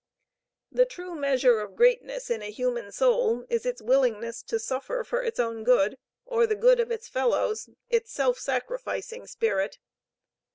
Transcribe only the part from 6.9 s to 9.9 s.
fellows, its self sacrificing spirit.